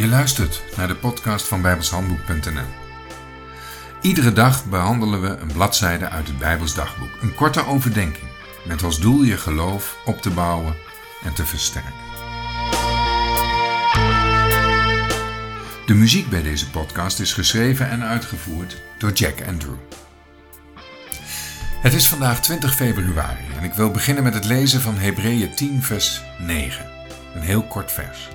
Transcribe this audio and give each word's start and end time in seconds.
Je 0.00 0.08
luistert 0.08 0.62
naar 0.76 0.88
de 0.88 0.96
podcast 0.96 1.48
van 1.48 1.62
bijbelshandboek.nl. 1.62 2.66
Iedere 4.00 4.32
dag 4.32 4.64
behandelen 4.64 5.20
we 5.20 5.28
een 5.28 5.52
bladzijde 5.52 6.08
uit 6.08 6.26
het 6.26 6.38
Bijbels 6.38 6.74
dagboek. 6.74 7.10
Een 7.20 7.34
korte 7.34 7.66
overdenking 7.66 8.28
met 8.64 8.82
als 8.82 9.00
doel 9.00 9.22
je 9.22 9.36
geloof 9.36 9.96
op 10.04 10.22
te 10.22 10.30
bouwen 10.30 10.74
en 11.22 11.34
te 11.34 11.46
versterken. 11.46 11.92
De 15.86 15.94
muziek 15.94 16.28
bij 16.28 16.42
deze 16.42 16.70
podcast 16.70 17.20
is 17.20 17.32
geschreven 17.32 17.88
en 17.88 18.02
uitgevoerd 18.02 18.82
door 18.98 19.12
Jack 19.12 19.46
Andrew. 19.46 19.76
Het 21.80 21.92
is 21.92 22.08
vandaag 22.08 22.40
20 22.40 22.74
februari 22.74 23.44
en 23.58 23.64
ik 23.64 23.72
wil 23.72 23.90
beginnen 23.90 24.24
met 24.24 24.34
het 24.34 24.44
lezen 24.44 24.80
van 24.80 24.94
Hebreeën 24.94 25.54
10 25.54 25.82
vers 25.82 26.22
9. 26.38 26.86
Een 27.34 27.42
heel 27.42 27.62
kort 27.62 27.92
vers. 27.92 28.28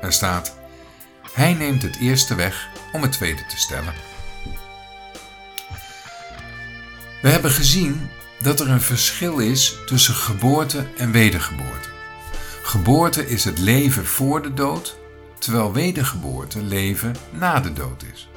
Er 0.00 0.12
staat: 0.12 0.62
Hij 1.34 1.54
neemt 1.54 1.82
het 1.82 1.96
eerste 1.96 2.34
weg 2.34 2.68
om 2.92 3.02
het 3.02 3.12
tweede 3.12 3.46
te 3.46 3.58
stellen. 3.58 3.94
We 7.22 7.28
hebben 7.28 7.50
gezien 7.50 8.08
dat 8.42 8.60
er 8.60 8.70
een 8.70 8.80
verschil 8.80 9.38
is 9.38 9.76
tussen 9.86 10.14
geboorte 10.14 10.86
en 10.96 11.12
wedergeboorte. 11.12 11.88
Geboorte 12.62 13.28
is 13.28 13.44
het 13.44 13.58
leven 13.58 14.06
voor 14.06 14.42
de 14.42 14.54
dood, 14.54 14.98
terwijl 15.38 15.72
wedergeboorte 15.72 16.62
leven 16.62 17.16
na 17.30 17.60
de 17.60 17.72
dood 17.72 18.04
is. 18.12 18.28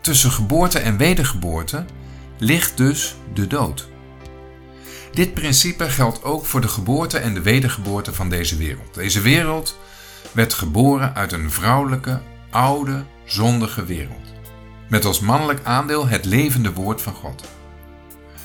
Tussen 0.00 0.30
geboorte 0.30 0.78
en 0.78 0.96
wedergeboorte 0.96 1.84
ligt 2.38 2.76
dus 2.76 3.14
de 3.34 3.46
dood. 3.46 3.88
Dit 5.12 5.34
principe 5.34 5.90
geldt 5.90 6.22
ook 6.22 6.46
voor 6.46 6.60
de 6.60 6.68
geboorte 6.68 7.18
en 7.18 7.34
de 7.34 7.42
wedergeboorte 7.42 8.14
van 8.14 8.28
deze 8.28 8.56
wereld. 8.56 8.94
Deze 8.94 9.20
wereld 9.20 9.78
werd 10.32 10.54
geboren 10.54 11.14
uit 11.14 11.32
een 11.32 11.50
vrouwelijke, 11.50 12.20
oude, 12.54 13.04
zondige 13.24 13.84
wereld. 13.84 14.32
Met 14.88 15.04
als 15.04 15.20
mannelijk 15.20 15.60
aandeel 15.64 16.06
het 16.06 16.24
levende 16.24 16.72
woord 16.72 17.02
van 17.02 17.14
God. 17.14 17.44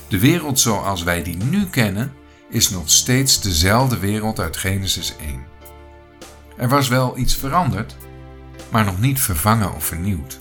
De 0.08 0.20
wereld 0.20 0.60
zoals 0.60 1.04
wij 1.04 1.24
die 1.24 1.38
nu 1.38 1.66
kennen, 1.66 2.14
is 2.50 2.70
nog 2.70 2.90
steeds 2.90 3.42
dezelfde 3.42 3.98
wereld 3.98 4.40
uit 4.40 4.58
Genesis 4.58 5.16
1. 5.20 5.44
Er 6.58 6.70
was 6.70 6.88
wel 6.88 7.18
iets 7.18 7.36
veranderd, 7.36 7.96
maar 8.70 8.86
nog 8.86 9.00
niet 9.00 9.22
vervangen 9.22 9.76
of 9.76 9.86
vernieuwd. 9.86 10.38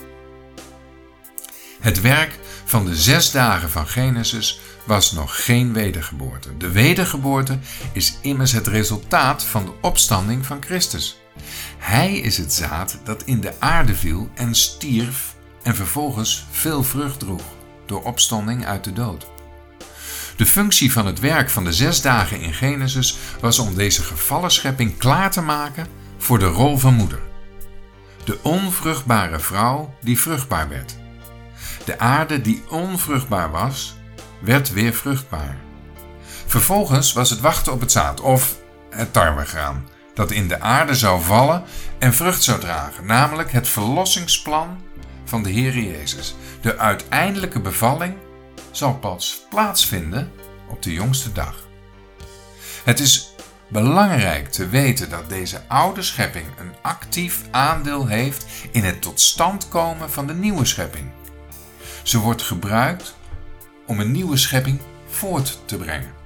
Het 1.80 2.00
werk 2.00 2.38
van 2.64 2.84
de 2.84 2.96
zes 2.96 3.30
dagen 3.30 3.70
van 3.70 3.86
Genesis 3.86 4.60
was 4.84 5.12
nog 5.12 5.44
geen 5.44 5.72
wedergeboorte. 5.72 6.56
De 6.56 6.70
wedergeboorte 6.70 7.58
is 7.92 8.18
immers 8.22 8.52
het 8.52 8.66
resultaat 8.66 9.44
van 9.44 9.64
de 9.64 9.72
opstanding 9.80 10.46
van 10.46 10.62
Christus. 10.62 11.20
Hij 11.78 12.16
is 12.16 12.38
het 12.38 12.52
zaad 12.52 12.98
dat 13.04 13.22
in 13.22 13.40
de 13.40 13.52
aarde 13.58 13.94
viel 13.94 14.30
en 14.34 14.54
stierf 14.54 15.34
en 15.62 15.74
vervolgens 15.74 16.46
veel 16.50 16.82
vrucht 16.82 17.18
droeg 17.18 17.42
door 17.86 18.02
opstanding 18.02 18.66
uit 18.66 18.84
de 18.84 18.92
dood. 18.92 19.26
De 20.36 20.46
functie 20.46 20.92
van 20.92 21.06
het 21.06 21.20
werk 21.20 21.50
van 21.50 21.64
de 21.64 21.72
zes 21.72 22.02
dagen 22.02 22.40
in 22.40 22.54
Genesis 22.54 23.18
was 23.40 23.58
om 23.58 23.74
deze 23.74 24.02
gevallen 24.02 24.50
schepping 24.50 24.98
klaar 24.98 25.30
te 25.30 25.40
maken 25.40 25.86
voor 26.18 26.38
de 26.38 26.46
rol 26.46 26.76
van 26.76 26.94
moeder. 26.94 27.20
De 28.24 28.38
onvruchtbare 28.42 29.38
vrouw 29.38 29.94
die 30.00 30.20
vruchtbaar 30.20 30.68
werd. 30.68 30.96
De 31.84 31.98
aarde 31.98 32.40
die 32.40 32.62
onvruchtbaar 32.70 33.50
was, 33.50 33.96
werd 34.40 34.72
weer 34.72 34.94
vruchtbaar. 34.94 35.58
Vervolgens 36.46 37.12
was 37.12 37.30
het 37.30 37.40
wachten 37.40 37.72
op 37.72 37.80
het 37.80 37.92
zaad 37.92 38.20
of 38.20 38.56
het 38.90 39.12
tarwegraan, 39.12 39.88
dat 40.18 40.30
in 40.30 40.48
de 40.48 40.60
aarde 40.60 40.94
zou 40.94 41.22
vallen 41.22 41.64
en 41.98 42.14
vrucht 42.14 42.42
zou 42.42 42.60
dragen, 42.60 43.06
namelijk 43.06 43.52
het 43.52 43.68
verlossingsplan 43.68 44.82
van 45.24 45.42
de 45.42 45.50
Heer 45.50 45.78
Jezus. 45.78 46.34
De 46.60 46.78
uiteindelijke 46.78 47.60
bevalling 47.60 48.14
zal 48.70 48.94
pas 48.94 49.46
plaatsvinden 49.50 50.32
op 50.68 50.82
de 50.82 50.92
jongste 50.92 51.32
dag. 51.32 51.66
Het 52.84 53.00
is 53.00 53.34
belangrijk 53.68 54.48
te 54.50 54.68
weten 54.68 55.10
dat 55.10 55.28
deze 55.28 55.62
oude 55.68 56.02
schepping 56.02 56.46
een 56.58 56.74
actief 56.82 57.42
aandeel 57.50 58.06
heeft 58.06 58.46
in 58.70 58.84
het 58.84 59.02
tot 59.02 59.20
stand 59.20 59.68
komen 59.68 60.10
van 60.10 60.26
de 60.26 60.34
nieuwe 60.34 60.64
schepping. 60.64 61.10
Ze 62.02 62.18
wordt 62.18 62.42
gebruikt 62.42 63.14
om 63.86 64.00
een 64.00 64.12
nieuwe 64.12 64.36
schepping 64.36 64.80
voort 65.08 65.58
te 65.64 65.76
brengen. 65.76 66.17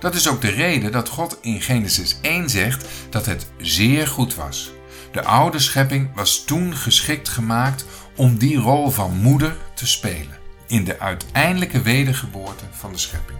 Dat 0.00 0.14
is 0.14 0.28
ook 0.28 0.40
de 0.40 0.50
reden 0.50 0.92
dat 0.92 1.08
God 1.08 1.38
in 1.40 1.60
Genesis 1.60 2.18
1 2.22 2.50
zegt 2.50 2.86
dat 3.10 3.26
het 3.26 3.46
zeer 3.58 4.06
goed 4.06 4.34
was. 4.34 4.72
De 5.12 5.24
oude 5.24 5.58
schepping 5.58 6.14
was 6.14 6.44
toen 6.44 6.76
geschikt 6.76 7.28
gemaakt 7.28 7.84
om 8.16 8.38
die 8.38 8.56
rol 8.56 8.90
van 8.90 9.16
moeder 9.16 9.56
te 9.74 9.86
spelen 9.86 10.38
in 10.66 10.84
de 10.84 10.98
uiteindelijke 10.98 11.82
wedergeboorte 11.82 12.64
van 12.70 12.92
de 12.92 12.98
schepping. 12.98 13.38